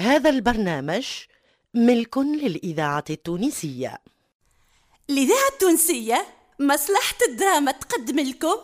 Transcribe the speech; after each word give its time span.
هذا 0.00 0.30
البرنامج 0.30 1.06
ملك 1.74 2.18
للإذاعة 2.18 3.04
التونسية. 3.10 3.98
الإذاعة 5.10 5.48
التونسية 5.52 6.26
مصلحة 6.60 7.16
الدراما 7.28 7.72
تقدم 7.72 8.20
لكم. 8.20 8.56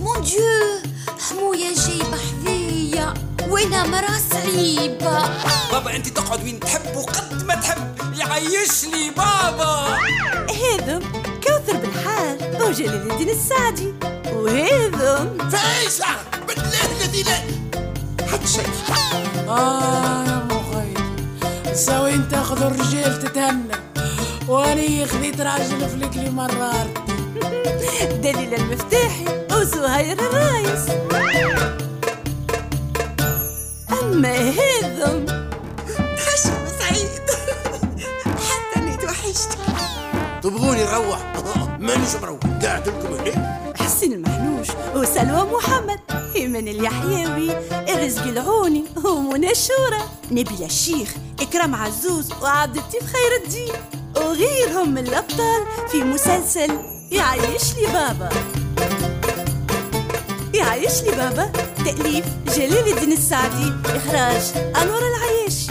مون 0.00 0.22
ديو 0.22 0.80
حموية 1.20 1.74
جايبة 1.74 2.16
حذية 2.16 3.14
وأنا 3.48 3.86
مرا 3.86 4.18
صعيبة. 4.30 5.28
بابا 5.72 5.96
أنت 5.96 6.08
تقعد 6.08 6.44
وين 6.44 6.60
تحب 6.60 6.96
وقد 6.96 7.44
ما 7.44 7.54
تحب. 7.54 7.94
يعيش 8.18 8.84
لي 8.84 9.10
بابا. 9.10 9.98
هذم 10.50 11.12
كوثر 11.44 11.76
بالحال 11.76 12.62
وجلال 12.62 13.12
الدين 13.12 13.28
السعدي. 13.28 13.94
وهذم 14.32 15.50
فايسة 15.50 16.06
بالله 16.48 16.84
الذي 17.00 17.22
لا 17.22 17.63
حد 18.32 18.46
شيء 18.46 18.66
آه 19.48 20.24
يا 20.24 20.48
مخي. 20.50 20.94
سوي 21.74 22.14
انت 22.14 22.30
تاخذ 22.30 22.62
الرجال 22.62 23.18
تتهنى 23.18 23.74
واني 24.48 25.06
خذيت 25.06 25.40
راجل 25.40 25.88
فلكلي 25.88 26.30
مرار. 26.30 26.86
دليل 28.24 28.54
المفتاحي 28.54 29.24
وزهير 29.52 30.18
الرايس. 30.18 30.88
أما 34.02 34.34
هذم. 34.34 35.26
حشم 36.18 36.66
سعيد. 36.78 37.20
حتى 38.48 38.76
أني 38.76 38.96
توحشت. 38.96 39.58
تبغوني 40.42 40.84
نروح؟ 40.84 41.18
مانيش 41.80 42.14
مروح. 42.22 42.40
قاعد 42.62 42.88
لكم 42.88 43.14
هنا. 43.14 43.63
المحنوش 44.64 45.08
وسلوى 45.08 45.50
محمد 45.52 46.00
إيمان 46.36 46.68
اليحيوي. 46.68 47.50
الرزق 47.88 48.22
العوني 48.22 48.84
ومنى 49.04 49.50
الشورى. 49.50 50.00
نبيل 50.30 50.62
الشيخ 50.64 51.14
إكرام 51.40 51.74
عزوز 51.74 52.32
وعبد 52.42 52.76
اللطيف 52.76 53.02
خير 53.02 53.44
الدين. 53.44 53.72
وغيرهم 54.16 54.94
من 54.94 55.06
الأبطال 55.06 55.62
في 55.90 56.04
مسلسل 56.04 56.78
يعيش 57.10 57.74
لي 57.74 57.86
بابا. 57.92 58.28
يعيش 60.54 61.02
لي 61.02 61.10
بابا. 61.10 61.52
تأليف 61.84 62.24
جلال 62.56 62.88
الدين 62.92 63.12
السعدي. 63.12 63.72
إخراج 63.86 64.42
أنور 64.82 65.02
العياشي 65.08 65.63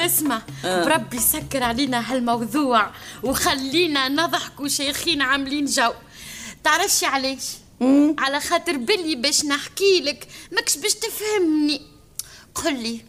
اسمع 0.00 0.42
بربي 0.64 1.18
سكر 1.18 1.62
علينا 1.62 2.12
هالموضوع 2.12 2.90
وخلينا 3.22 4.08
نضحكوا 4.08 4.68
شيخين 4.68 5.22
عاملين 5.22 5.64
جو. 5.64 5.92
تعرفش 6.64 7.04
علاش؟ 7.04 7.46
على 8.18 8.40
خاطر 8.40 8.76
بلي 8.76 9.14
باش 9.14 9.44
نحكي 9.44 10.00
لك 10.00 10.28
ماكش 10.52 10.76
باش 10.76 10.94
تفهمني. 10.94 11.82
قل 12.54 12.82
لي 12.82 13.00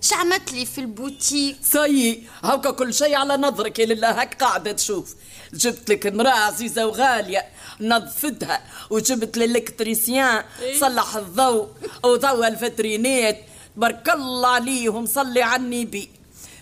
اش 0.00 0.17
عملت 0.17 0.52
لي 0.52 0.66
في 0.66 0.78
البوتيك؟ 0.78 1.56
سي 1.62 2.22
هاكا 2.44 2.70
كل 2.70 2.94
شيء 2.94 3.14
على 3.14 3.36
نظرك 3.36 3.78
يا 3.78 3.86
للة 3.86 4.20
هاك 4.20 4.42
قاعدة 4.42 4.72
تشوف. 4.72 5.14
جبت 5.54 5.90
لك 5.90 6.06
امرأة 6.06 6.30
عزيزة 6.30 6.86
وغالية 6.86 7.44
نظفتها 7.80 8.60
وجبت 8.90 9.36
ال 9.36 9.45
électricien 9.45 10.44
صلح 10.80 11.16
الضوء 11.16 11.68
وضوى 12.04 12.48
الفترينات 12.48 13.40
تبارك 13.76 14.08
الله 14.08 14.48
عليهم 14.48 15.06
صلي 15.06 15.42
على 15.42 15.62
النبي 15.62 16.10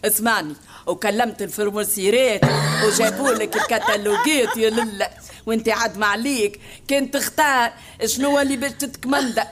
اسمعني. 0.04 0.54
وكلمت 0.86 1.42
ال 1.42 1.50
fournisseur 1.50 2.33
ات 2.33 2.40
وجابوا 2.84 3.30
لك 3.30 3.56
الكتالوجات 3.56 4.56
يا 4.56 4.70
للة. 4.70 5.08
وانت 5.46 5.68
عاد 5.68 5.98
ما 5.98 6.06
عليك 6.06 6.60
كان 6.88 7.10
تختار 7.10 7.72
شنو 8.06 8.40
اللي 8.40 8.56
باش 8.56 8.72
تتكمندا 8.72 9.48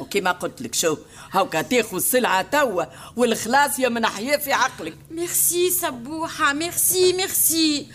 وكما 0.00 0.32
قلت 0.32 0.62
لك 0.62 0.74
شو 0.74 0.96
هاكا 1.32 1.62
تاخذ 1.62 1.96
السلعة 1.96 2.42
توا 2.42 2.84
والخلاص 3.16 3.78
يا 3.78 3.88
من 3.88 4.04
احيا 4.04 4.36
في 4.36 4.52
عقلك. 4.52 4.94
ميرسي 5.10 5.70
سبوحة 5.70 6.52
merci 6.52 7.12
merci. 7.12 7.86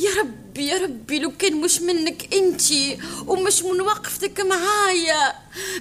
يا 0.00 0.10
ربي 0.20 0.66
يا 0.66 0.78
ربي 0.78 1.18
لو 1.18 1.32
كان 1.38 1.60
مش 1.60 1.80
منك 1.80 2.34
انتي 2.34 2.98
ومش 3.26 3.62
من 3.62 3.80
وقفتك 3.80 4.40
معايا. 4.40 5.32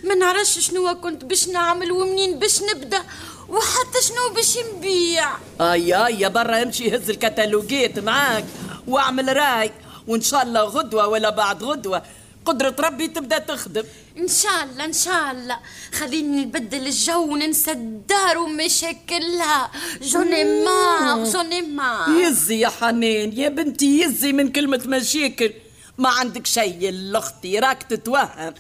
ما 0.03 0.15
نعرفش 0.15 0.59
شنو 0.59 1.01
كنت 1.01 1.25
باش 1.25 1.47
نعمل 1.47 1.91
ومنين 1.91 2.39
باش 2.39 2.61
نبدأ. 2.61 3.03
وحتى 3.51 3.99
شنو 4.07 4.33
باش 4.35 4.57
نبيع 4.57 5.27
آي 5.61 5.93
آي 6.05 6.19
يا 6.19 6.27
برا 6.27 6.63
امشي 6.63 6.95
هز 6.95 7.09
الكتالوجات 7.09 7.99
معاك 7.99 8.45
واعمل 8.87 9.37
رأي 9.37 9.71
وإن 10.07 10.21
شاء 10.21 10.43
الله 10.43 10.61
غدوة 10.61 11.07
ولا 11.07 11.29
بعد 11.29 11.63
غدوة 11.63 12.03
قدرة 12.45 12.75
ربي 12.79 13.07
تبدأ 13.07 13.37
تخدم. 13.37 13.83
إن 14.17 14.27
شاء 14.27 14.63
الله 14.63 14.85
إن 14.85 14.93
شاء 14.93 15.31
الله. 15.31 15.59
خليني 15.93 16.45
نبدل 16.45 16.87
الجو 16.87 17.21
وننسى 17.33 17.71
الدار 17.71 18.37
ومشاكلها. 18.37 19.71
جوني 20.01 20.43
مار 20.65 21.23
جوني 21.23 21.61
مار 21.61 22.09
يزي 22.09 22.59
يا 22.59 22.69
حنان 22.69 23.33
يا 23.33 23.49
بنتي 23.49 24.01
يزي 24.01 24.33
من 24.33 24.51
كلمة 24.51 24.81
مشاكل. 24.85 25.53
ما 25.97 26.09
عندك 26.09 26.47
شيء 26.47 26.89
الاختي 26.89 27.59
راك 27.59 27.83
تتوهم. 27.83 28.53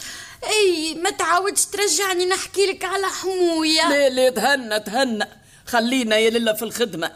إي 0.43 0.95
ما 0.95 1.09
تعاودش 1.09 1.65
ترجعني 1.65 2.25
نحكي 2.25 2.65
لك 2.65 2.85
على 2.85 3.07
حموية. 3.07 3.89
لا 3.89 4.09
لا 4.09 4.29
تهنى 4.29 4.79
تهنى 4.79 5.27
خلينا 5.65 6.17
يا 6.17 6.29
لله 6.29 6.53
في 6.53 6.63
الخدمة. 6.63 7.11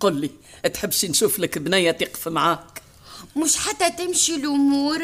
قل 0.00 0.20
لي 0.20 0.30
تحبش 0.74 1.04
نشوف 1.04 1.38
لك 1.38 1.58
بنية 1.58 1.90
تقف 1.90 2.28
معاك؟ 2.28 2.82
مش 3.36 3.56
حتى 3.56 3.90
تمشي 3.90 4.34
الأمور. 4.34 5.02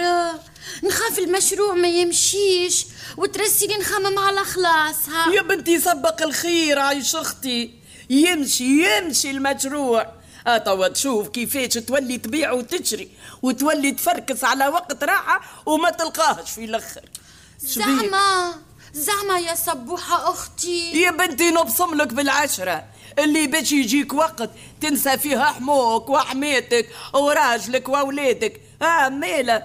نخاف 0.84 1.18
المشروع 1.18 1.74
ما 1.74 1.88
يمشيش 1.88 2.86
وترسيني 3.16 3.76
نخمم 3.76 4.18
على 4.18 4.44
خلاصها. 4.44 5.32
يا 5.32 5.42
بنتي 5.42 5.80
سبق 5.80 6.22
الخير 6.22 6.78
عايش 6.78 7.16
أختي. 7.16 7.70
يمشي 8.10 8.64
يمشي 8.64 9.30
المشروع. 9.30 10.23
آه 10.46 10.58
توا 10.58 10.88
تشوف 10.88 11.28
كيفاش 11.28 11.74
تولي 11.74 12.18
تبيع 12.18 12.52
وتشري 12.52 13.08
وتولي 13.42 13.92
تفركس 13.92 14.44
على 14.44 14.68
وقت 14.68 15.04
راحة 15.04 15.40
وما 15.66 15.90
تلقاهش 15.90 16.50
في 16.50 16.64
الأخر؟ 16.64 17.02
زعما 17.58 18.54
زعما 18.94 19.38
يا 19.38 19.54
سبوحة 19.54 20.30
أختي. 20.30 21.02
يا 21.02 21.10
بنتي 21.10 21.50
نبصم 21.50 21.94
لك 21.94 22.08
بالعشرة. 22.14 22.84
اللي 23.18 23.46
باش 23.46 23.72
يجيك 23.72 24.12
وقت 24.12 24.50
تنسى 24.80 25.18
فيها 25.18 25.44
حموك 25.44 26.08
وحميتك 26.08 26.88
وراجلك 27.14 27.88
وأولادك. 27.88 28.60
آه 28.82 29.08
ميلة. 29.08 29.62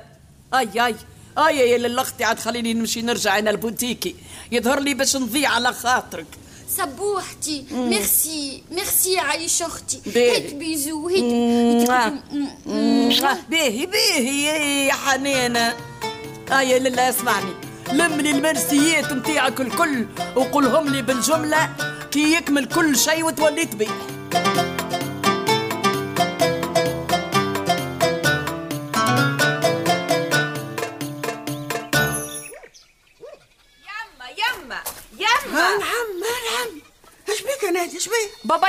أي 0.53 0.85
أي 0.85 0.95
أي 1.37 1.69
يا 1.69 1.77
للاختي 1.77 2.23
عاد 2.23 2.39
خليني 2.39 2.73
نمشي 2.73 3.01
نرجع 3.01 3.39
أنا 3.39 3.49
البوتيكي. 3.49 4.15
يظهر 4.51 4.79
لي 4.79 4.93
باش 4.93 5.15
نضيع 5.15 5.49
على 5.49 5.73
خاطرك. 5.73 6.27
سبوحتي 6.77 7.65
ميرسي 7.71 8.63
ميرسي 8.71 9.13
يا 9.13 9.21
عايش 9.21 9.61
أختي 9.61 10.01
باهي. 10.05 10.31
هيك 10.31 10.53
بيزو 10.53 11.07
هيك. 11.07 11.23
باهي 13.49 13.85
باهي 13.85 14.85
يا 14.87 14.93
حنانة 14.93 15.73
آه 16.51 16.61
يا 16.61 16.79
لله 16.79 17.09
اسمعني 17.09 17.51
لم 17.93 18.21
لي 18.21 18.31
المرسيات 18.31 19.13
نتاعك 19.13 19.61
الكل 19.61 20.05
وقولهم 20.35 20.87
لي 20.89 21.01
بالجملة 21.01 21.69
كي 22.11 22.33
يكمل 22.33 22.65
كل 22.65 22.97
شيء 22.97 23.23
وتولي 23.25 23.65
تبيع 23.65 23.89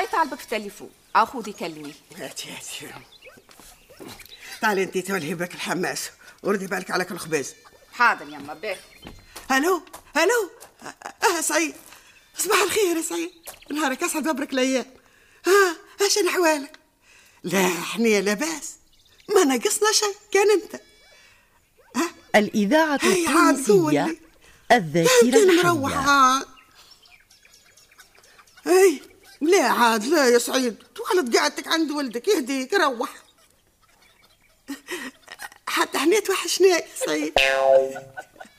بابا 0.00 0.08
يطالبك 0.08 0.38
في 0.38 0.44
التليفون. 0.44 0.90
اخوذي 1.14 1.52
كلمي 1.52 1.94
هاتي 2.16 2.50
هاتي. 2.50 2.94
تعالي 4.60 4.82
أنت 4.82 4.98
تولهي 4.98 5.34
بك 5.34 5.54
الحماس. 5.54 6.10
وردي 6.42 6.66
بالك 6.66 6.90
على 6.90 7.04
كل 7.04 7.18
خبز 7.18 7.54
حاضر 7.92 8.28
يما 8.28 8.54
باهي 8.54 8.78
ألو 9.50 9.82
ألو 10.16 10.50
أه 11.22 11.40
سعيد. 11.40 11.74
صباح 12.38 12.62
الخير 12.62 12.96
يا 12.96 13.02
سعيد. 13.02 13.30
نهارك 13.70 14.02
أسعد 14.02 14.28
وبرك 14.28 14.52
الأيام 14.52 14.86
ها 15.46 15.76
اش 16.06 16.18
احوالك 16.18 16.78
لا 17.42 17.66
إحنا 17.66 18.20
لاباس 18.20 18.76
ما 19.34 19.44
نقصنا 19.44 19.92
شيء 19.92 20.14
كان 20.32 20.50
أنت. 20.50 20.80
الإذاعة 22.34 22.98
هي 23.02 23.26
عاد 23.26 23.58
التونسية. 23.58 24.16
الذاكرة 24.72 25.44
مروح 25.44 25.92
الحية. 25.92 26.46
أي. 28.66 29.09
لا 29.40 29.62
عاد؟ 29.62 30.04
لا 30.04 30.28
يا 30.28 30.38
سعيد؟ 30.38 30.76
تولد 30.94 31.36
قعدتك 31.36 31.68
عند 31.68 31.90
ولدك 31.90 32.28
يهديك 32.28 32.74
روح 32.74 33.10
حتى 35.66 35.98
إحنا 35.98 36.20
توحشناك 36.20 36.84
يا 36.84 37.06
سعيد. 37.06 37.32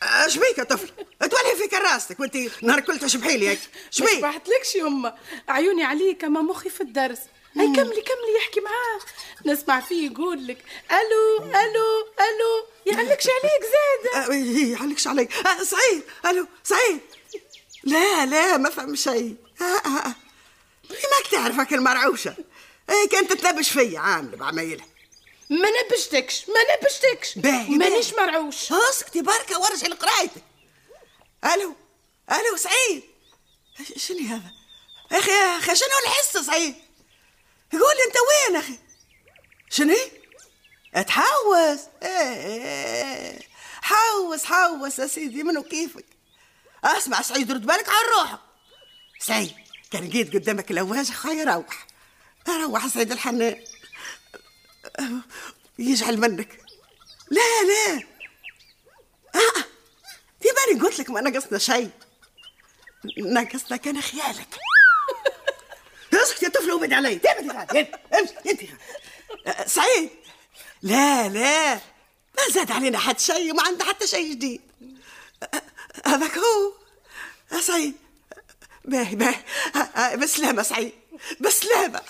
اش 0.04 0.38
بيك 0.38 0.58
يا 0.58 0.64
طفل؟ 0.64 0.88
تولي 1.20 1.56
في 1.58 1.68
كراستك 1.68 2.20
وانت 2.20 2.38
نهار 2.62 2.80
كل 2.80 3.00
تشبحي 3.00 3.38
لي 3.38 3.50
هيك. 3.50 3.60
ما 3.60 3.92
شبيك 3.92 4.12
شبحتلكش 4.12 4.76
يما 4.76 5.18
عيوني 5.48 5.84
عليك 5.84 6.24
أما 6.24 6.42
مخي 6.42 6.70
في 6.70 6.82
الدرس. 6.82 7.20
هاي 7.56 7.68
كملي 7.68 8.02
كملي 8.02 8.36
يحكي 8.38 8.60
معاه 8.60 9.00
نسمع 9.46 9.80
فيه 9.80 10.12
يقول 10.12 10.48
لك 10.48 10.58
ألو 10.92 11.46
ألو 11.46 12.08
ألو. 12.20 12.66
يعلقش 12.86 13.28
عليك 13.28 13.64
زاد 13.64 14.30
آه، 14.30 14.34
يعلقش 14.80 15.08
علي 15.08 15.28
آه، 15.46 15.64
سعيد 15.64 16.04
ألو 16.26 16.48
سعيد. 16.64 17.00
لا 17.84 18.26
لا 18.26 18.58
ما 18.58 18.70
فهم 18.70 18.96
شيء. 18.96 19.36
آه. 19.62 20.16
ماك 20.94 21.28
تعرفك 21.32 21.74
المرعوشة. 21.74 22.36
إيه 22.90 23.10
كانت 23.10 23.34
تتلبش 23.34 23.70
فيا 23.70 24.00
عاملة 24.00 24.38
بعمايلها 24.38 24.86
ما 25.50 25.68
نبشتكش 25.70 26.46
ما 26.50 26.76
نبشتكش 26.76 27.38
باهي 27.38 27.70
مانيش. 27.70 28.14
مرعوش. 28.14 28.72
اسكتي 28.72 29.22
بركة 29.22 29.60
ورجعي 29.60 29.90
لقرايتك 29.90 30.44
ألو 31.46 31.76
ألو 32.32 32.58
سعيد. 32.58 33.04
شنو 33.98 34.20
هذا؟ 34.28 34.52
أخي 35.12 35.32
أخي 35.32 35.76
شنو 35.76 35.90
الحصة 36.04 36.44
سعيد؟ 36.44 36.76
قول 37.72 37.96
أنت 38.08 38.16
وين 38.18 38.56
أخي؟ 38.56 38.80
شنو 39.70 39.96
تحوس 41.08 41.80
إيه 42.04 43.40
حوس 43.82 44.46
حوس 44.46 45.00
يا 45.00 45.08
سيدي 45.08 45.44
منو 45.44 45.64
كيفك؟ 45.64 46.06
أسمع 46.84 47.22
سعيد 47.22 47.52
رد 47.52 47.66
بالك 47.66 47.90
على 47.90 48.08
روحك 48.18 48.40
سعيد. 49.20 49.61
كان 49.92 50.10
جيت 50.10 50.34
قدامك 50.34 50.72
لواج 50.72 51.12
خاي 51.12 51.44
روح 51.44 51.88
روح 52.50 52.88
سعيد 52.88 53.12
الحنان. 53.12 53.64
يجعل 55.80 56.20
منك. 56.20 56.60
لا 57.32 57.64
لا. 57.64 58.04
آه. 59.36 59.62
في 60.42 60.48
بالي 60.68 60.82
قلت 60.82 61.00
لك 61.00 61.10
ما 61.10 61.22
نقصنا 61.22 61.58
شيء. 61.58 61.90
نقصنا 63.18 63.78
كان 63.78 64.02
خيالك. 64.02 64.48
اسكت 66.14 66.44
يا 66.44 66.50
طفل 66.50 66.72
وبد 66.72 66.94
علي. 66.94 67.16
تبعد 67.16 67.78
انت 68.48 68.62
سعيد. 69.66 70.10
لا 70.82 71.30
لا. 71.30 71.74
ما 72.38 72.50
زاد 72.52 72.72
علينا 72.72 73.00
حد 73.00 73.20
شيء 73.20 73.52
وما 73.52 73.64
عنده 73.64 73.86
حتى 73.86 74.08
شيء 74.08 74.32
جديد. 74.32 74.62
هذاك 76.06 76.38
هو. 76.38 76.74
سعيد. 77.60 77.96
باهي 78.92 79.16
باهي 79.16 80.18
بسلامة 80.18 80.64
سعيد. 80.64 80.94
بسلامة. 81.40 82.02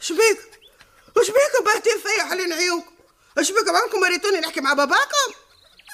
شبيك 0.00 0.38
وش 1.16 1.26
بيكم 1.26 1.64
باهتين 1.64 1.98
فيا 1.98 2.24
حالين 2.24 2.52
عيونكم 2.52 2.92
وش 3.38 3.50
بيكم 3.50 3.76
عمكم 3.76 4.00
مريتوني 4.00 4.40
نحكي 4.40 4.60
مع 4.60 4.72
باباكم؟ 4.72 5.32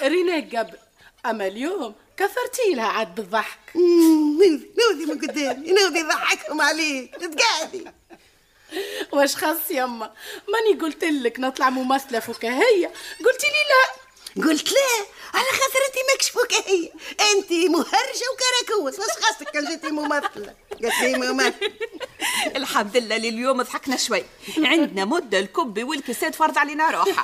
ريناك 0.02 0.56
قبل. 0.56 0.78
أما 1.26 1.46
اليوم 1.46 1.94
كثرتي 2.16 2.74
لها 2.74 2.86
عاد 2.86 3.14
بالضحك. 3.14 3.58
نوذي 3.74 4.70
نوذي 4.78 5.06
من 5.06 5.20
قدامي 5.20 5.72
نوذي 5.72 5.98
يضحكهم 5.98 6.60
عليك. 6.60 7.16
تقعدي. 7.16 7.84
واش 9.12 9.36
خاص 9.36 9.70
يما؟ 9.70 10.14
ماني 10.48 10.80
قلت 10.80 11.04
لك 11.04 11.40
نطلع 11.40 11.70
ممثله 11.70 12.20
فكاهيه 12.20 12.92
قلتي 13.24 13.46
لي 13.46 13.62
لا. 13.70 13.99
قلت 14.36 14.72
لا 14.72 15.06
على 15.34 15.46
خاطر 15.46 15.80
انت 15.88 15.96
ماكش 16.10 16.30
فكاهية. 16.30 16.90
انت 17.32 17.52
مهرجة 17.52 18.26
وكراكوس 18.32 18.98
واش 18.98 19.24
خاصك 19.24 19.50
كان 19.50 19.64
جيتي 19.64 19.90
ممثلة؟ 19.90 20.54
قالت 20.82 21.00
لي 21.02 21.14
ممثل 21.14 21.72
الحمد 22.56 22.96
لله 22.96 23.16
لليوم 23.16 23.62
ضحكنا 23.62 23.96
شوي. 23.96 24.24
عندنا 24.58 25.04
مدة 25.04 25.38
الكبي 25.38 25.82
والكساد 25.84 26.34
فرض 26.34 26.58
علينا 26.58 26.90
روحها. 26.90 27.22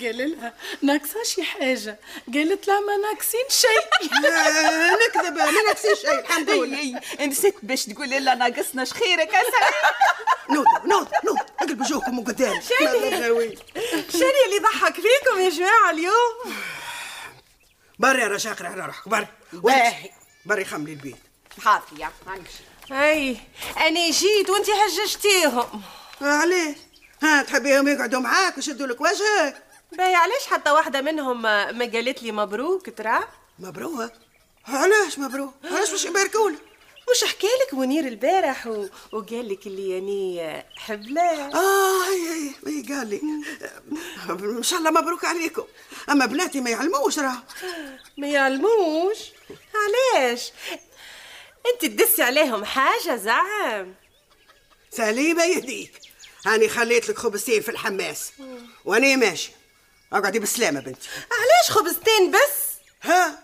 قال 0.00 0.30
لها 0.30 0.54
ناقصه 0.82 1.22
شي 1.24 1.42
حاجة. 1.42 1.98
قالت 2.34 2.68
لا 2.68 2.80
ما 2.80 2.96
ناقصين 2.96 3.44
شيء 3.48 4.10
لا 4.22 4.90
نكذب 4.92 5.36
ما 5.36 5.70
نفسي 5.70 5.96
شيء 5.96 6.18
الحمد 6.20 6.50
لله. 6.50 7.00
نسيت 7.20 7.54
باش 7.62 7.84
تقول 7.84 8.10
لنا 8.10 8.34
ناقصنا 8.34 8.84
شخيرك 8.84 9.32
يا 9.32 9.42
سلام. 9.42 9.72
نوض 11.90 11.92
نوض 11.92 12.02
نوض 12.02 12.12
اقلب 12.12 12.12
وجوهكم 12.12 12.16
من 12.16 12.24
قدام 12.24 12.60
شنو 12.60 13.40
شنو 14.12 14.30
اللي 14.46 14.58
ضحك 14.62 14.94
فيكم 14.94 15.40
يا 15.40 15.48
جماعة 15.50 15.90
اليوم؟ 15.90 16.54
بري 17.98 18.22
يا 18.22 18.28
رشاق 18.28 18.62
على 18.62 18.86
روحك 18.86 19.08
بري. 19.08 19.26
باهي. 19.52 20.10
بري 20.46 20.64
خملي 20.64 20.92
البيت. 20.92 21.16
حاضر 21.64 21.82
يا 21.98 22.10
نمشي 22.26 22.62
اي 22.92 23.36
أنا 23.76 24.10
جيت 24.10 24.50
وأنت 24.50 24.66
هججتيهم. 24.70 25.82
آه، 26.22 26.24
علاش 26.24 26.76
ها 27.22 27.42
تحبيهم 27.42 27.88
يقعدوا 27.88 28.20
معاك 28.20 28.56
ويشدوا 28.56 28.86
لك 28.86 29.00
وجهك؟ 29.00 29.62
باهي 29.92 30.14
علاش 30.14 30.46
حتى 30.46 30.70
واحدة 30.70 31.00
منهم 31.00 31.42
ما 31.42 31.84
قالت 31.92 32.22
لي 32.22 32.32
مبروك 32.32 32.90
ترى؟ 32.98 33.28
مبروك؟ 33.58 34.12
علاش 34.68 35.18
مبروك؟ 35.18 35.54
علاش 35.64 35.90
باش 35.90 36.04
يباركولك 36.04 36.58
مش 36.58 36.71
حكى 37.28 37.46
لك 37.46 37.74
منير 37.74 38.06
البارح 38.06 38.66
و... 38.66 38.88
وقال 39.12 39.48
لك 39.48 39.66
اللي 39.66 39.90
يعني 39.90 40.64
حبلة؟ 40.76 41.54
آه 41.54 42.08
اي 42.08 42.52
اي 42.66 42.82
قال 42.88 43.06
لي. 43.06 43.20
إن 44.30 44.62
شاء 44.62 44.78
الله 44.78 44.90
مبروك 44.90 45.24
عليكم. 45.24 45.64
أما 46.10 46.26
بناتي 46.26 46.60
ما 46.60 46.70
يعلموش 46.70 47.18
راه. 47.18 47.42
ما 48.18 48.26
يعلموش؟ 48.26 49.18
علاش؟ 49.74 50.52
أنت 51.74 51.92
تدسي 51.92 52.22
عليهم 52.22 52.64
حاجة 52.64 53.16
زعم. 53.16 53.94
سليمة 54.90 55.44
يهديك 55.44 56.00
هاني 56.46 56.68
خليت 56.68 57.08
لك 57.08 57.18
خبزتين 57.18 57.62
في 57.62 57.68
الحماس. 57.70 58.32
واني 58.84 59.16
ماشي. 59.16 59.52
أقعدي 60.12 60.38
بالسلامة 60.38 60.80
بنتي. 60.80 61.08
علاش 61.32 61.78
خبزتين 61.78 62.30
بس؟ 62.30 62.72
ها؟ 63.02 63.41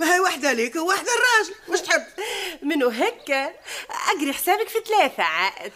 ما 0.00 0.14
هي 0.14 0.20
واحدة 0.20 0.52
ليك 0.52 0.76
وواحدة 0.76 1.10
الراجل. 1.14 1.54
مش 1.68 1.80
تحب. 1.80 2.06
منو 2.62 2.88
هكا 2.88 3.54
اقري 3.90 4.32
حسابك 4.32 4.68
في 4.68 4.78
ثلاثة 4.86 5.22
عاد 5.22 5.72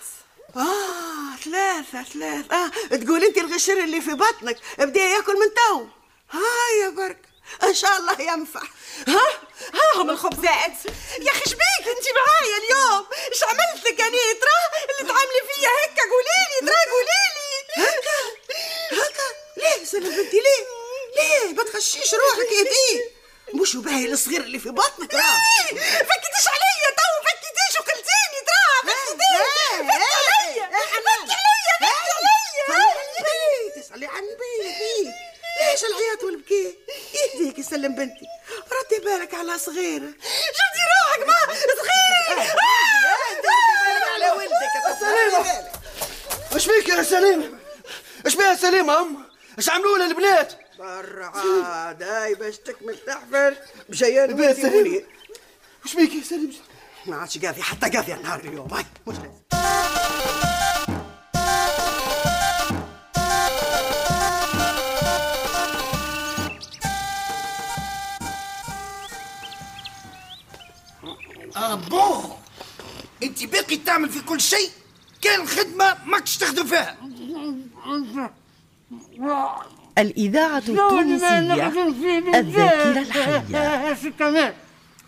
آه 0.56 1.36
ثلاثة 1.44 2.02
ثلاثة. 2.02 2.56
آه 2.64 2.96
تقول 2.96 3.24
أنت 3.24 3.38
الغشر 3.38 3.72
اللي 3.72 4.00
في 4.00 4.10
بطنك. 4.14 4.58
بدي 4.78 5.00
ياكل 5.00 5.34
من 5.34 5.54
تو. 5.54 5.86
هاي 6.30 6.78
يا 6.82 6.88
برك. 6.88 7.18
إن 7.62 7.74
شاء 7.74 7.98
الله 7.98 8.20
ينفع. 8.20 8.62
ها؟ 9.08 9.28
ها 9.74 10.02
هم 10.02 10.10
الخبزات. 10.10 10.84
يا 11.20 11.30
أخي 11.32 11.44
شبيك 11.44 11.86
أنت 11.96 12.06
معايا 12.16 12.56
اليوم؟ 12.58 13.06
إيش 13.32 13.42
عملت 13.44 13.86
لك 13.86 14.00
أنا 14.00 14.10
ترى 14.10 14.82
اللي 15.00 15.12
تعاملي 15.12 15.40
فيا 15.54 15.68
هكا 15.68 16.02
قولي 16.10 16.40
لي 16.50 16.66
ترى 16.66 16.90
قولي 16.90 17.20
لي. 17.36 17.84
هكا؟ 17.84 18.18
هكا؟ 18.92 19.26
ليه؟ 19.56 19.84
سلام 19.84 20.02
بنتي 20.16 20.36
ليه؟ 20.36 20.66
ليه؟ 21.16 21.54
ما 21.54 21.62
تخشيش 21.62 22.14
روحك 22.14 22.52
يا 22.52 22.62
دي 22.62 23.19
مش 23.54 23.76
باهي 23.76 24.12
الصغير 24.12 24.40
اللي 24.40 24.58
في 24.58 24.68
بطنك. 24.68 25.14
راه 25.14 25.36
فكتيش 25.98 26.46
عليا 26.48 26.90
تو 26.98 27.10
فكتيش 27.26 27.80
وقلتيني 27.80 28.40
ترى 28.48 28.92
فكتيش 28.92 29.38
فكتي 29.76 30.60
عليا 30.60 30.66
فكتي 30.70 31.34
عليا 31.34 31.74
فكتي 31.80 32.14
عليا. 32.68 33.82
تسألي 33.82 34.06
عن 34.06 34.22
بيبي 34.22 35.14
ليش 35.70 35.84
العياط 35.84 36.24
والبكي؟ 36.24 36.78
يهديك 37.14 37.58
يسلم 37.58 37.94
بنتي. 37.94 38.26
ردي 38.72 39.04
بالك 39.04 39.34
على 39.34 39.58
صغيرة. 39.58 40.12
شفتي 40.52 40.82
روحك 40.90 41.26
ما 41.26 41.34
صغير 41.54 42.38
ردي 42.38 43.40
بالك 43.86 44.08
على 44.14 44.30
ولدك. 44.30 45.00
سليمة. 45.00 45.70
إيش 46.54 46.66
فيك 46.66 46.88
يا 46.88 47.02
سليمة؟ 47.02 47.58
إيش 48.26 48.34
بيها 48.34 48.54
سليمة 48.56 49.00
أم؟ 49.00 49.30
إيش 49.58 49.70
عملوا 49.70 49.98
لها 49.98 50.48
عاد 50.80 52.02
هاي 52.02 52.34
باش 52.34 52.58
تكمل 52.58 52.96
تحفر. 53.06 53.56
بجيان 53.88 54.36
منير 54.36 55.06
إيش 55.84 55.92
فيك 55.92 56.14
يا 56.14 56.22
سليمة؟ 56.22 56.52
ما 57.06 57.16
عادش 57.16 57.38
قاضي 57.38 57.62
حتى 57.62 57.88
قاضي 57.88 58.14
النهار 58.14 58.40
اليوم. 58.40 58.74
هاي 58.74 58.84
مش 59.06 59.16
لازم. 59.16 59.40
بون 71.90 72.36
انت 73.22 73.44
باقي 73.44 73.76
تعمل 73.76 74.08
في 74.08 74.20
كل 74.20 74.40
شيء 74.40 74.70
كان 75.20 75.46
خدمه 75.46 76.04
ماكش 76.04 76.36
تخدم 76.36 76.66
فيها 76.66 76.96
الإذاعة 80.00 80.58
التونسية 80.68 81.38
الذاكرة 82.34 83.00
الحية. 83.00 84.54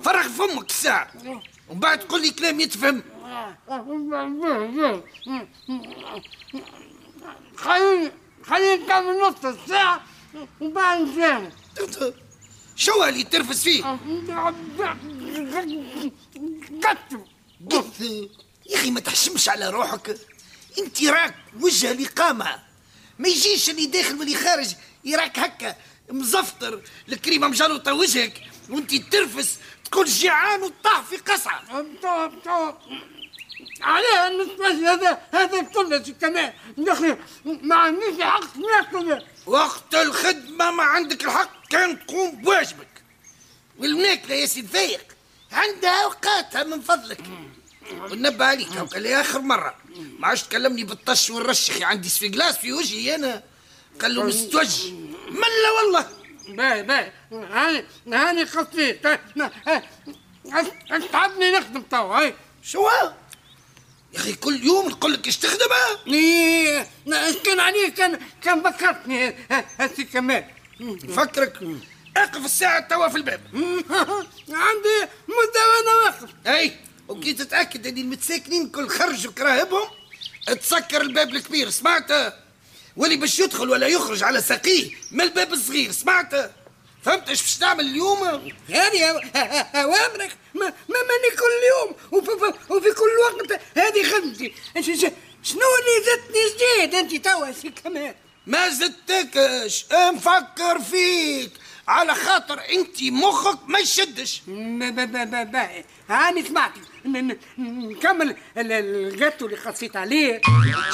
فرغ 0.04 0.22
فمك 0.22 0.70
الساعة 0.70 1.10
ومن 1.68 1.80
بعد 1.80 1.98
تقول 1.98 2.22
لي 2.22 2.30
كلام 2.30 2.60
يتفهم. 2.60 3.02
خليني 7.56 8.10
خليني 8.44 8.82
نكمل 8.82 9.20
نص 9.20 9.44
الساعة 9.44 10.00
وبعد 10.60 11.00
نفهم 11.00 11.50
شو 12.76 13.04
اللي 13.04 13.24
ترفس 13.24 13.62
فيه؟ 13.62 13.98
كتب. 16.80 17.24
قلت 17.70 18.00
يا 18.70 18.74
أخي 18.74 18.90
ما 18.90 19.00
تحشمش 19.00 19.48
على 19.48 19.70
روحك. 19.70 20.16
أنت 20.78 21.04
راك 21.04 21.34
وجه 21.60 21.92
اللي 21.92 22.04
قامة 22.04 22.71
ما 23.18 23.28
يجيش 23.28 23.70
اللي 23.70 23.86
داخل 23.86 24.18
واللي 24.18 24.34
خارج 24.34 24.74
يراك 25.04 25.38
هكا 25.38 25.76
مزفطر 26.10 26.80
الكريمة 27.08 27.48
مجلطه 27.48 27.94
وجهك 27.94 28.42
وانت 28.68 28.94
ترفس 28.94 29.58
تكون 29.84 30.04
جيعان 30.04 30.62
وطاح 30.62 31.02
في 31.02 31.16
تو 32.44 32.72
عليها 33.80 34.28
نتمشى 34.28 34.86
هذا 34.86 35.18
هذا 35.32 35.62
كله 35.62 35.98
كمان. 36.20 36.52
يا 36.78 37.18
ما 37.44 37.74
عنديش 37.74 38.20
حق 38.20 38.56
ناكل. 38.56 39.24
وقت 39.46 39.94
الخدمة 39.94 40.70
ما 40.70 40.82
عندك 40.82 41.24
الحق 41.24 41.68
كان 41.70 42.06
تقوم 42.06 42.30
بواجبك. 42.30 43.02
والماكلة 43.78 44.34
يا 44.34 44.46
سيد 44.46 44.66
فايق 44.66 45.04
عندها 45.52 46.04
أوقاتها 46.04 46.64
من 46.64 46.80
فضلك. 46.80 47.20
ونبه 47.90 48.44
عليك 48.44 48.68
هاكا 48.68 48.98
لآخر 48.98 49.40
مرة. 49.40 49.74
ما 50.18 50.26
عادش 50.28 50.42
تكلمني 50.42 50.84
بالطش 50.84 51.30
والرش 51.30 51.68
يا 51.68 51.74
أخي 51.74 51.84
عندي 51.84 52.08
سفيقلاس 52.08 52.58
في 52.58 52.72
وجهي 52.72 53.14
أنا. 53.14 53.42
قال 54.02 54.14
له 54.14 54.24
مستوج 54.24 54.92
ملا 55.28 55.70
والله. 55.82 56.08
باي 56.48 56.82
باي 56.82 57.12
هاني 57.32 57.84
هاني 58.06 58.42
قصدي 58.42 58.92
تعبني 61.12 61.50
نخدم 61.52 61.82
تو 61.82 62.12
هاي. 62.12 62.34
شو؟ 62.62 62.88
يا 64.12 64.18
أخي 64.18 64.32
كل 64.32 64.64
يوم 64.64 64.88
نقول 64.88 65.12
لك 65.12 65.26
إيش 65.26 65.36
تخدمها؟ 65.36 65.98
إيه 66.06 66.86
كان 67.44 67.60
عليه 67.60 67.88
كان 67.88 68.20
كان 68.42 68.62
فكرتني 68.62 69.34
هسي 69.78 70.04
كمان 70.04 70.44
فكرك. 71.16 71.58
اقف 72.16 72.44
الساعة 72.44 72.80
توا 72.88 73.08
في 73.08 73.16
الباب. 73.16 73.40
عندي 74.66 74.98
مدة 75.28 75.62
وأنا 75.68 76.04
واقف. 76.04 76.30
أي. 76.46 76.76
وكي 77.12 77.32
تتأكد 77.32 77.86
ان 77.86 77.98
المتساكنين 77.98 78.68
كل 78.68 78.88
خرجوا 78.88 79.32
كراهبهم 79.32 79.88
تسكر 80.60 81.00
الباب 81.00 81.34
الكبير 81.34 81.70
سمعت؟ 81.70 82.34
واللي 82.96 83.16
باش 83.16 83.38
يدخل 83.38 83.70
ولا 83.70 83.86
يخرج 83.86 84.22
على 84.22 84.42
ساقيه 84.42 84.90
من 85.10 85.20
الباب 85.20 85.52
الصغير 85.52 85.92
سمعت؟ 85.92 86.50
فهمت؟ 87.04 87.28
إيش 87.28 87.42
باش 87.42 87.56
تعمل 87.56 87.84
اليوم؟ 87.84 88.18
هذه 88.68 89.20
اوامرك 89.74 90.36
ما, 90.54 90.64
ما 90.64 90.98
ماني 91.08 91.36
كل 91.38 91.54
يوم 91.72 91.96
وفي, 92.12 92.30
وفي 92.70 92.90
كل 92.90 93.10
وقت. 93.24 93.60
هذه 93.76 94.02
خدمتي. 94.02 94.54
شنو 95.42 95.60
اللي 95.78 96.06
زدتني 96.06 96.40
جديد 96.54 96.94
أنت 96.94 97.28
توا 97.28 97.70
كمان. 97.84 98.14
ما 98.46 98.68
زدتكش. 98.68 99.86
نفكر 99.92 100.80
فيك. 100.90 101.50
على 101.88 102.14
خاطر 102.14 102.60
انت 102.72 103.02
مخك 103.02 103.58
ما 103.66 103.78
يشدش. 103.78 104.42
هاني 106.08 106.42
سمعتك 106.44 106.80
نكمل 107.58 108.36
الجاتو 108.56 109.46
اللي 109.46 109.56
خصيت 109.56 109.96
عليه. 109.96 110.40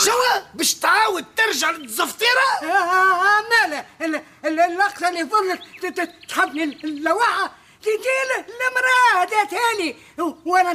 شو 0.04 0.12
باش 0.54 0.75
تعاود 0.75 1.25
ترجع 1.37 1.71
للزفطيرة؟ 1.71 2.71
آه 2.73 3.45
مالا 3.50 3.85
الاقصى 4.45 5.09
اللي 5.09 5.26
فضلت 5.26 6.11
تحبني 6.28 6.64
اللواحة. 6.64 7.52
تجي 7.83 8.45
المرأة 8.49 9.23
هداتها 9.23 9.73
لي 9.78 9.97
وأنا 10.45 10.73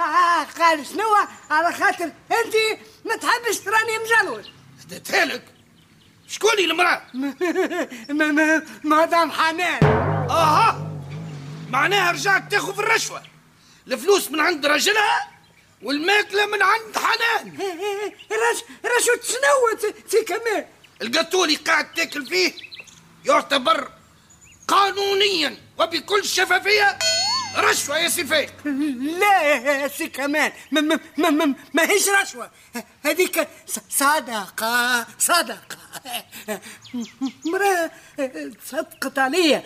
آه 0.00 0.42
قال 0.58 0.86
شنو؟ 0.86 1.16
على 1.50 1.72
خاطر 1.74 2.04
انت 2.04 2.80
ما 3.04 3.16
تحبش 3.16 3.58
تراني 3.58 3.92
مجلول 3.98 4.46
هداتها 4.84 5.24
لك؟ 5.24 5.53
شكون 6.28 6.58
المرأة؟ 6.58 7.02
مدام 8.84 9.30
حنان. 9.30 9.84
آها. 10.30 10.90
معناها 11.70 12.12
رجعت 12.12 12.50
تاخذ 12.50 12.74
في 12.74 12.80
الرشوة. 12.80 13.22
الفلوس 13.86 14.30
من 14.30 14.40
عند 14.40 14.66
راجلها 14.66 15.30
والماكلة 15.82 16.46
من 16.46 16.62
عند 16.62 16.96
حنان. 16.98 17.58
رش 18.52 18.58
رشوة 18.84 19.20
شنو 19.24 19.90
سي 20.08 20.24
كمان 20.24 20.66
القاتو 21.02 21.44
اللي 21.44 21.56
قاعد 21.56 21.92
تاكل 21.94 22.26
فيه 22.26 22.52
يعتبر 23.24 23.88
قانونيا 24.68 25.56
وبكل 25.78 26.24
شفافية 26.24 26.98
رشوة 27.56 27.98
يا 27.98 28.08
سي 28.08 28.24
فايق. 28.24 28.52
لا 29.20 29.42
يا 29.42 29.88
سي 29.88 30.08
كمان 30.08 30.52
ما, 30.70 30.80
ما, 30.80 31.00
ما, 31.18 31.30
ما, 31.30 31.54
ما 31.74 31.90
هيش 31.90 32.08
رشوة. 32.08 32.50
هذيك 33.04 33.48
صدقة 33.88 35.06
صدقة. 35.18 35.83
مرة 37.44 37.90
صدقت 38.66 39.18
عليا. 39.18 39.62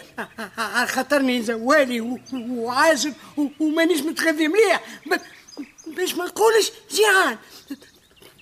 خاطرني 0.86 1.42
زوالي 1.42 2.18
وعازب 2.32 3.14
ومانيش 3.60 4.00
متغذي 4.00 4.48
مليح 4.48 4.84
باش 5.86 6.14
ما 6.14 6.24
نقولش 6.24 6.72
جيعان. 6.90 7.38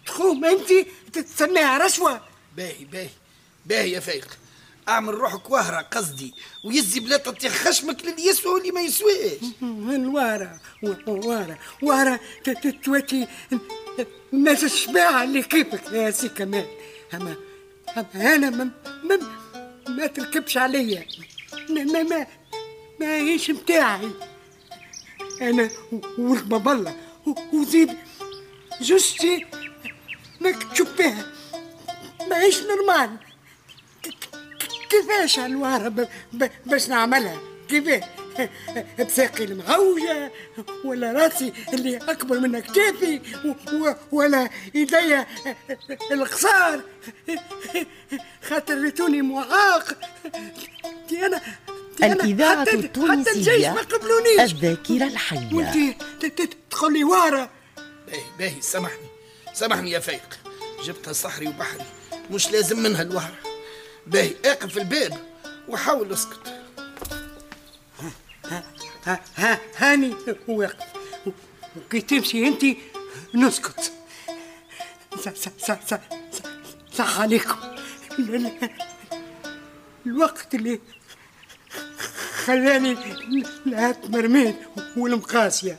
تقوم 0.07 0.45
انت 0.45 0.73
تسميها 1.13 1.79
رشوة. 1.79 2.21
باهي 2.57 2.85
باهي 2.85 3.09
باهي 3.67 3.91
يا 3.91 4.01
فايق. 4.01 4.39
أعمل 4.89 5.15
روحك 5.15 5.51
وهرة 5.51 5.81
قصدي 5.81 6.35
ويزي 6.65 7.01
بلا 7.01 7.17
تطيح 7.17 7.53
خشمك 7.53 8.05
للي 8.05 8.27
يسوى 8.27 8.53
واللي 8.53 8.71
ما 8.71 8.81
يسواش. 8.81 9.33
الوارة 9.63 10.61
وارة 11.07 11.59
وارة 11.83 12.21
توتي 12.85 13.27
الناس 14.33 14.65
الشباعة 14.65 15.25
اللي 15.25 15.43
كيفك 15.43 15.93
يا 15.93 16.11
سي 16.11 16.29
كمان 16.29 16.67
أما 17.15 17.37
أما 17.97 18.35
أنا 18.35 18.51
ما 18.51 18.71
ما, 19.05 19.19
ما 19.89 20.07
تركبش 20.07 20.57
عليا. 20.57 21.07
ما 21.69 21.85
ما 21.85 22.03
ما, 22.03 22.27
ما 23.01 23.17
هيش 23.17 23.51
متاعي. 23.51 24.11
باب 26.45 26.69
الله 26.69 26.97
وزيد 27.53 27.97
جثتي 28.81 29.47
ماك 30.41 30.63
تشوفها 30.73 31.27
ما 32.31 32.43
هيش 32.43 32.63
normale. 32.63 33.17
كيفاش 34.91 35.39
الوارة 35.39 36.09
باش 36.67 36.89
نعملها؟ 36.89 37.41
كيفاش؟ 37.69 38.03
بساقي 38.99 39.45
المعوجة 39.45 40.33
ولا 40.85 41.13
راسي 41.13 41.53
اللي 41.73 41.97
أكبر 41.97 42.41
من 42.41 42.61
كتافي 42.61 43.21
ولا 44.13 44.51
إيديا 44.75 45.27
القصار. 46.13 46.81
خاطر 48.49 48.81
ريتوني 48.81 49.23
معاق 49.23 49.99
دي 51.09 51.27
أنا 51.27 51.43
الإذاعة 52.03 52.61
حتى 52.61 52.75
التونسية 52.75 53.71
ما 53.71 53.81
قبلونيش. 53.81 54.53
الذاكرة 54.53 55.07
الحية. 55.07 55.55
وانت 55.55 55.97
تدخل 56.25 56.93
لي 56.93 57.05
ورا 57.05 57.51
باهي 58.07 58.23
باهي 58.39 58.61
سامحني 58.61 59.07
سامحني 59.55 59.91
يا 59.91 60.01
فايق. 60.01 60.39
جبتها 60.85 61.13
صحري 61.13 61.49
وبحري 61.49 61.85
مش 62.31 62.51
لازم 62.51 62.79
منها 62.79 63.03
الوهرة. 63.03 63.39
باهي 64.07 64.35
اقف 64.45 64.79
الباب 64.79 65.19
وحاول 65.69 66.13
اسكت. 66.13 66.56
هاني 69.77 70.15
واقف 70.49 70.87
وكي 71.77 72.01
تمشي 72.01 72.49
أنت؟ 72.49 72.65
نسكت. 73.35 73.93
صح 76.93 77.21
عليكم. 77.21 77.57
الوقت 80.07 80.55
اللي 80.55 80.81
خلاني 82.45 82.97
لهات 83.67 84.11
مرمين 84.11 84.57
والمقاسيه 84.97 85.79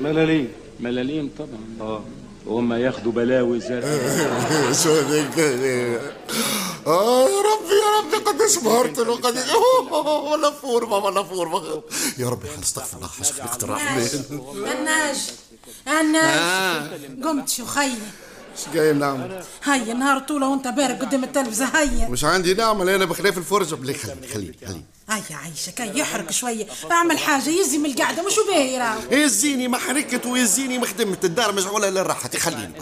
ملاليم. 0.00 0.48
ملاليم 0.80 1.30
طبعا. 1.38 1.90
آه. 1.90 2.02
وهم 2.46 2.72
ياخدوا 2.72 3.12
بلاوي 3.12 3.60
زاد 3.60 3.84
آه 6.86 7.28
يا 7.28 7.42
ربي 7.42 7.74
يا 7.74 7.98
ربي 7.98 8.16
قد 8.16 8.46
سمرت 8.46 8.98
وقد 8.98 9.36
ولا 10.32 10.50
فورمة 10.50 10.96
ولا 10.96 11.22
فورمة 11.22 11.82
يا 12.18 12.28
ربي 12.28 12.48
استغفر 12.62 12.96
الله 12.96 13.08
حسب 13.08 13.34
الاقتراح 13.36 13.96
الناج 14.78 15.16
الناج 16.00 17.24
قمت 17.24 17.48
شو 17.48 17.64
خيي 17.64 17.94
إيش 18.56 18.76
قايم 18.78 18.98
نعمل؟ 18.98 19.42
هيا 19.64 19.94
نهار 19.94 20.18
طولة 20.18 20.48
وانت 20.48 20.68
بارك 20.68 21.00
قدام 21.00 21.24
التلفزة 21.24 21.64
هيا. 21.64 22.08
مش 22.08 22.24
عندي 22.24 22.54
نعمل 22.54 22.88
أنا 22.88 23.04
بخلاف 23.04 23.38
الفرجة. 23.38 23.74
بلي 23.74 23.94
خلي 23.94 24.28
خلي 24.34 24.54
خلي. 24.66 24.82
هيا 25.08 25.36
عايشة 25.36 25.70
كي 25.70 25.98
يحرق 25.98 26.30
شوية. 26.30 26.66
اعمل 26.92 27.18
حاجة 27.18 27.48
يزي 27.48 27.78
من 27.78 27.90
القعدة 27.90 28.22
مش 28.22 28.34
باهي 28.48 28.78
راهو 28.78 29.00
يزيني 29.10 29.68
ما 29.68 29.78
حركت 29.78 30.26
ويزيني 30.26 30.78
ما 30.78 30.86
خدمت 30.86 31.24
الدار 31.24 31.52
مشغولة 31.52 31.90
للراحة 31.90 32.30
خليني 32.38 32.72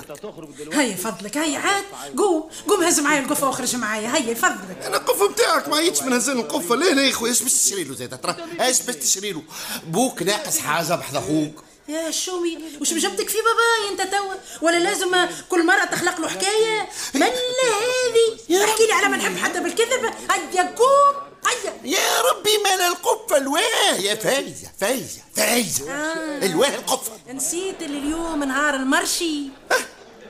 هيا 0.73 0.97
فضلك 0.97 1.39
هيا 1.39 1.59
عاد 1.59 1.85
قوم 2.17 2.49
قوم 2.69 2.83
هز 2.83 3.01
معايا 3.01 3.21
القفة 3.21 3.47
واخرج 3.47 3.77
معايا. 3.77 4.17
هيا 4.17 4.35
فضلك. 4.35 4.79
أنا 4.87 4.97
القفة 4.97 5.29
بتاعك 5.29 5.69
ما 5.69 5.77
عيتش 5.77 6.03
من 6.03 6.13
هزين 6.13 6.39
القفة 6.39 6.77
ليه 6.77 7.03
يا 7.03 7.11
إخوي؟ 7.11 7.29
إيش 7.29 7.43
باش 7.43 7.53
تشري 7.53 7.85
له 7.85 7.95
زيادة 7.95 8.17
ترى 8.17 8.37
إيش 8.61 8.83
باش 8.83 8.97
تشري 8.97 9.33
له؟ 9.33 9.43
بوك 9.87 10.23
ناقص 10.23 10.59
حاجة 10.59 10.95
بحذا 10.95 11.19
أخوك. 11.19 11.65
يا 11.89 12.11
شومي 12.11 12.59
وش 12.81 12.93
جبتك 12.93 13.29
في 13.29 13.39
باباي 13.39 13.91
انت 13.93 14.15
توا 14.15 14.35
ولا 14.63 14.77
لازم 14.77 15.27
كل 15.51 15.67
مرة 15.67 15.85
تخلق 15.85 16.21
له 16.21 16.29
حكاية؟ 16.29 16.89
ملا 17.15 17.27
هذه؟ 17.27 18.65
احكي 18.65 18.87
لي 18.87 18.93
على 18.93 19.09
ما 19.09 19.17
نحب 19.17 19.37
حتى 19.37 19.61
بالكذب. 19.61 20.15
هيا 20.31 20.75
قوم 20.77 21.15
هيا 21.47 21.81
يا 21.85 22.21
ربي 22.21 22.59
مال 22.65 22.81
القفة 22.81 23.37
الواه. 23.37 23.95
يا 24.01 24.15
فايزة 24.15 24.69
فايزة 24.81 25.21
فايزة. 25.37 25.93
آه. 25.93 26.47
الواه 26.47 26.75
القفة. 26.75 27.13
نسيت 27.29 27.83
اللي 27.83 27.99
اليوم 27.99 28.45
نهار 28.45 28.75
ال 28.75 28.84
marché. 28.84 29.49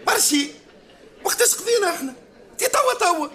marché. 0.07 0.51
وقتاش 1.25 1.55
قضينا 1.55 1.95
إحنا. 1.95 2.15
تي 2.59 2.69
توا 2.69 2.95
توا. 2.95 3.29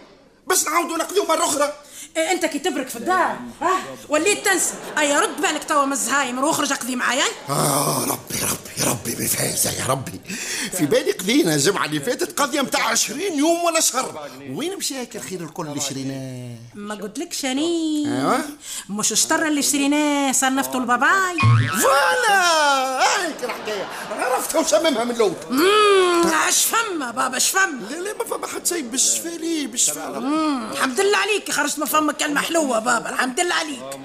باش 0.47 0.63
نعاودوا 0.63 0.97
نقضيو 0.97 1.25
مرة 1.25 1.45
أخرى. 1.45 1.73
أنت 2.17 2.45
كي 2.45 2.59
تبرك 2.59 2.87
في 2.87 2.95
الدار. 2.95 3.37
آه 3.61 3.79
وليت 4.09 4.45
تنسى. 4.45 4.73
أي 4.97 5.17
رد 5.17 5.41
بالك 5.41 5.63
توا 5.63 5.85
من 5.85 5.91
الزهايمر 5.91 6.45
واخرج 6.45 6.71
اقضي 6.71 6.95
معايا. 6.95 7.25
آه 7.49 8.03
ربي 8.03 8.39
ربي. 8.43 8.68
ربي 8.87 9.15
بفايزة 9.15 9.71
يا 9.71 9.85
ربي. 9.85 10.21
في 10.77 10.85
بالي 10.85 11.11
قضينا 11.11 11.55
الجمعة 11.55 11.85
اللي 11.85 11.99
فاتت 11.99 12.41
قضية 12.41 12.61
متاع 12.61 12.87
20 12.87 13.21
يوم 13.21 13.63
ولا 13.63 13.79
شهر. 13.79 14.29
وين 14.51 14.77
مشى 14.77 14.95
هيك 14.95 15.15
الخير 15.15 15.41
الكل 15.43 15.67
اللي 15.67 15.81
شريناه؟ 15.81 16.55
ما 16.75 16.95
قلت 16.95 17.19
لك 17.19 17.33
شني 17.33 18.05
ايوا 18.07 18.37
مش 18.89 19.11
الشطر 19.11 19.47
اللي 19.47 19.61
شريناه 19.61 20.31
صنفته 20.31 20.77
الباباي. 20.77 21.37
voilà! 21.81 22.99
هيك 23.27 23.43
الحكاية. 23.43 23.87
عرفتها 24.11 24.59
وشممها 24.61 25.03
من 25.03 25.11
الأول 25.11 25.33
اش 26.49 26.65
فما 26.65 27.11
بابا 27.11 27.37
اش 27.37 27.49
فما 27.49 27.79
لا 27.91 27.95
لا 27.95 28.13
ما 28.17 28.23
فما 28.23 28.47
حد 28.47 28.67
شيء 28.67 28.81
بالشفا 28.81 29.29
لي 29.29 29.67
بالشفا 29.67 30.17
الحمد 30.71 30.99
لله 31.01 31.17
عليك. 31.17 31.51
خرجت 31.51 31.79
من 31.79 31.85
فمك 31.85 32.17
كلمة 32.17 32.41
حلوة 32.41 32.79
بابا 32.79 33.09
الحمد 33.09 33.39
لله 33.39 33.55
عليك. 33.55 33.99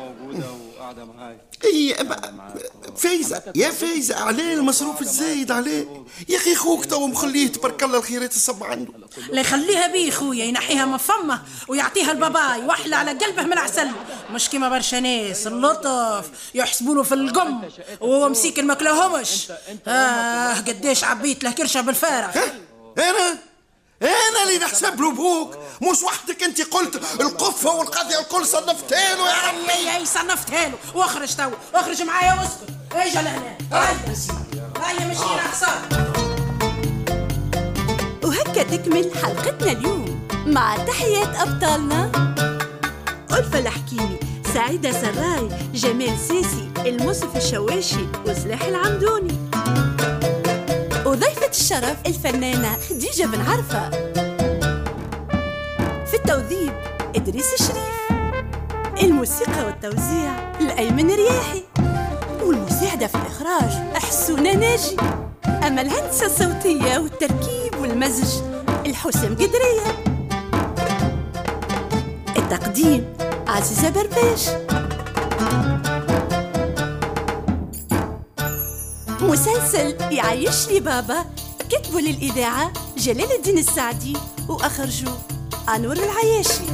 وقاعدة 0.95 1.13
معاي. 1.13 1.39
إي 1.65 1.97
فايزة 2.97 3.43
يا 3.55 3.71
فايزة 3.71 4.17
عليه 4.17 4.55
المصروف 4.55 5.01
الزايد 5.01 5.51
عليه. 5.51 6.05
يا 6.29 6.37
أخي 6.37 6.55
خوك 6.55 6.85
تو 6.85 7.07
مخليه 7.07 7.47
تبارك 7.49 7.83
الله 7.83 7.99
الخيرات 7.99 8.33
تصب 8.33 8.65
عنده. 8.65 8.93
لا 9.31 9.41
يخليها 9.41 9.87
بيه 9.87 10.11
خويا 10.11 10.45
ينحيها 10.45 10.85
من 10.85 10.97
فمه 10.97 11.43
ويعطيها 11.69 12.13
الباباي 12.13 12.63
وأحلى 12.65 12.97
على 12.97 13.11
قلبه 13.11 13.43
من 13.43 13.59
عسل 13.59 13.89
مش 14.31 14.49
كيما 14.49 14.69
برشا 14.69 14.97
ناس 14.97 15.47
اللطف 15.47 16.31
يحسبوا 16.55 16.95
له 16.95 17.03
في 17.03 17.15
القم 17.15 17.61
وهو 18.01 18.29
مسيكن 18.29 18.67
ما 18.67 18.75
كلاهمش 18.75 19.53
آه 19.89 20.55
قديش 20.55 21.05
عبيت 21.05 21.45
له 21.45 21.51
كرشة 21.51 21.81
بالفارغ 21.81 22.37
أنا؟ 22.99 23.39
أنا 24.11 24.43
اللي 24.43 24.59
نحسب 24.59 25.01
له 25.01 25.11
بوك 25.13 25.55
مش 25.83 26.03
وحدك 26.03 26.43
أنت 26.43 26.61
قلت 26.61 27.01
القفة 27.21 27.71
والقضية 27.75 28.21
الكل 28.21 28.47
صنفتها 28.47 29.15
له 29.15 29.29
يا 29.29 29.49
ربي. 29.49 29.73
اي 29.73 29.97
أي 29.97 30.07
صنفتها 30.07 30.69
له 30.69 30.79
واخرج 30.95 31.35
تو. 31.35 31.51
اخرج 31.75 32.03
معايا 32.03 32.35
واسكت. 32.35 32.75
اجا 32.93 33.23
لهنا 33.23 33.57
هيا 33.73 33.97
هيا 34.85 35.07
مشينا 35.07 35.43
حصان 35.53 36.15
وهكا 38.25 38.63
تكمل 38.63 39.11
حلقتنا 39.23 39.73
اليوم 39.73 40.29
مع 40.47 40.77
تحيات 40.77 41.37
أبطالنا. 41.37 42.11
ألفة 43.33 43.59
الحكيمي 43.59 44.19
سعيدة 44.55 44.93
سراي 44.93 45.49
جمال 45.75 46.19
سيسي 46.29 46.71
المصف 46.79 47.37
الشواشي 47.37 48.07
وسلاح 48.27 48.63
العمدوني. 48.63 49.44
الشرف 51.55 51.97
الفنانة 52.07 52.77
خديجة 52.91 53.27
بن 53.27 53.41
عرفة. 53.41 53.91
في 56.07 56.15
التوظيف 56.15 56.73
إدريس 57.17 57.55
الشريف. 57.55 57.95
الموسيقى 59.03 59.65
والتوزيع 59.65 60.53
الأيمن 60.61 61.11
رياحي 61.11 61.63
والمساعدة 62.43 63.07
في 63.07 63.15
الإخراج 63.15 63.71
حسونة 63.95 64.53
ناجي. 64.53 64.97
أما 65.67 65.81
الهندسة 65.81 66.27
الصوتية 66.27 66.99
والتركيب 66.99 67.81
والمزج 67.81 68.43
الحسام 68.87 69.35
قدرية. 69.35 70.05
التقديم 72.37 73.17
عزيزة 73.49 73.91
برباش. 73.91 74.49
مسلسل 79.21 79.97
يعيش 80.13 80.69
لي 80.69 80.81
بابا 80.81 81.25
كتبوا 81.75 82.01
للإذاعة 82.01 82.73
جلال 82.99 83.33
الدين 83.33 83.59
السعدي 83.59 84.17
وأخرجوا 84.49 85.13
أنور 85.75 85.97
العياشي. 85.97 86.65